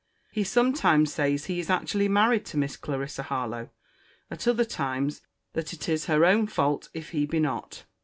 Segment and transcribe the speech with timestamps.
[0.31, 3.05] He sometimes says he is actually married to Miss Cl.
[3.07, 3.69] Harlowe:
[4.31, 5.21] at other times,
[5.53, 7.83] that it is her own fault if he be not.